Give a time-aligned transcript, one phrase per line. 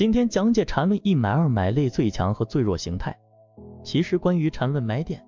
[0.00, 3.14] 今天讲解缠论一买二买类最强和最弱形态。
[3.84, 5.22] 其实关于缠论买点，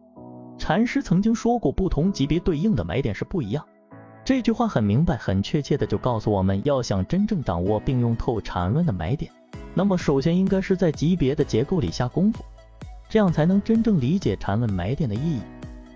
[0.56, 3.62] 禅师曾经说过，不同级别对应的买点是不一样。
[4.24, 9.30] 这句话很明白、很确切的就告诉我们，要想真正掌握并用透缠论的买点，
[9.74, 12.43] 那么首先应该是在级别的结构里下功夫，
[13.11, 15.43] 这样才能真正理解缠论买点的意义。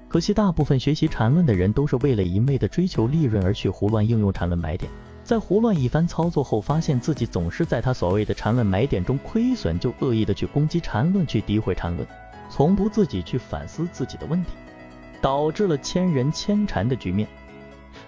[0.06, 4.92] 可惜大部分学习缠论的人都是为了一味的追求利润而去胡乱应用缠论买点。
[5.26, 12.06] 在胡乱一番操作后，发现自己总是在他所谓的缠论买点中亏损，就恶意的去攻击缠论，去诋毁缠论，
[12.48, 14.52] 从不自己去反思自己的问题，
[15.20, 17.26] 导致了千人千缠的局面。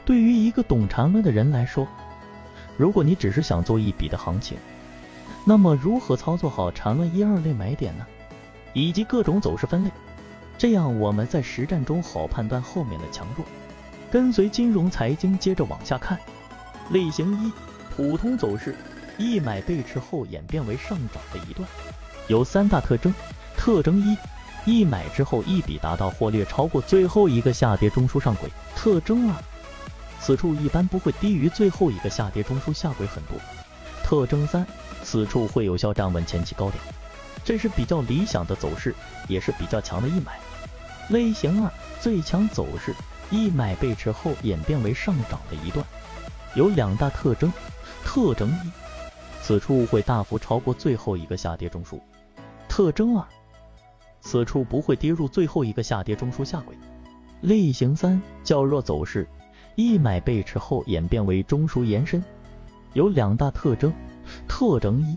[0.04, 1.88] 对于一个懂缠论的人来说，
[2.76, 4.56] 如果你只是想做一笔的行情，
[5.44, 8.06] 那么如何操作好缠论一二类买点呢？
[8.74, 9.90] 以及各种走势分类，
[10.56, 13.44] 这样我们在实战中好判断后面的强弱。
[14.08, 16.16] 跟随金融财经，接着往下看。
[16.90, 17.52] 类型一，
[17.94, 18.74] 普通走势，
[19.18, 21.68] 一买背驰后演变为上涨的一段，
[22.28, 23.12] 有三大特征。
[23.56, 24.16] 特征一，
[24.64, 28.48] 一买之后一笔达到或略超过最后一个下跌中枢上轨。
[28.76, 29.34] 特征二，
[30.20, 33.36] 此处一般不会低于最后一个下跌中枢下轨很多。
[34.04, 34.66] 特征三，
[35.02, 36.82] 此处会有效站稳前期高点，
[37.44, 38.94] 这是比较理想的走势，
[39.26, 40.38] 也是比较强的一买。
[41.10, 42.94] 类型二，最强走势，
[43.30, 45.84] 一买背驰后演变为上涨的一段。
[46.58, 47.52] 有两大特征，
[48.04, 48.70] 特征一，
[49.40, 52.00] 此处会大幅超过最后一个下跌中枢；
[52.68, 53.24] 特征二，
[54.20, 56.76] 此处不会跌入最后一个下跌中枢下轨。
[57.42, 59.24] 类型三，较弱走势，
[59.76, 62.20] 一买背驰后演变为中枢延伸，
[62.92, 63.92] 有两大特征，
[64.48, 65.16] 特征一，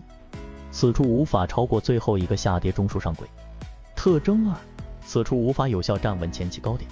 [0.70, 3.26] 此处无法超过最后一个下跌中枢上轨；
[3.96, 4.56] 特征二，
[5.04, 6.88] 此处无法有效站稳前期高点。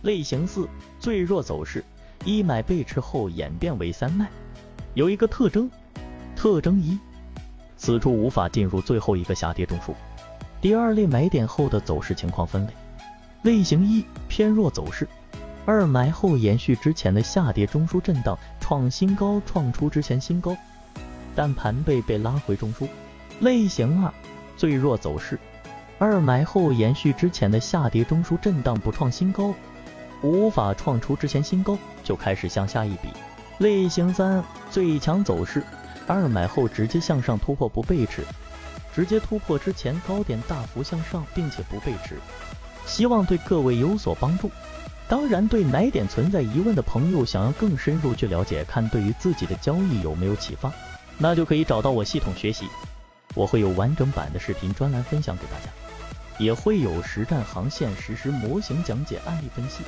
[0.00, 0.66] 类型四，
[0.98, 1.84] 最弱走势。
[2.24, 4.28] 一买背驰后演变为三卖，
[4.94, 5.70] 有一个特征，
[6.36, 6.98] 特征一，
[7.76, 9.92] 此处无法进入最后一个下跌中枢。
[10.60, 12.72] 第二类买点后的走势情况分类：
[13.42, 15.08] 类型一偏弱走势，
[15.66, 20.56] 二买后延续之前的下跌中枢震荡创新高，创出之前新高，
[21.34, 22.86] 但盘背被拉回中枢。
[23.40, 24.14] 类型二
[24.56, 25.36] 最弱走势，
[25.98, 29.52] 二买后延续之前的下跌中枢震荡不创新高。
[30.22, 33.08] 无法创出之前新高，就开始向下一笔。
[33.58, 35.62] 类型三最强走势，
[36.06, 38.24] 二买后直接向上突破不背驰，
[38.94, 42.18] 直接突破之前高点大幅向上，并且不背驰。
[42.86, 44.50] 希望对各位有所帮助。
[45.08, 50.72] 当然，对买点存在疑问的朋友，想要更深入去了解，看对于自己的交易有没有启发，
[51.18, 52.66] 那就可以找到我系统学习。
[53.34, 55.70] 我会有完整版的视频专栏分享给大家，
[56.38, 59.84] 也会有实战航线实时模型讲解案例分析。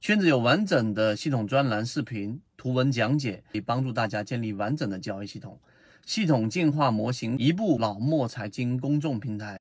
[0.00, 5.58] 圈子有完整的系统专栏、视频、图文讲解，以帮助大家建立完整的交易系统。
[6.04, 9.58] 系统进化模型，一部老墨财经公众平台。